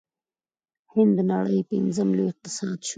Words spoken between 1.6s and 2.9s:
پنځم لوی اقتصاد شو.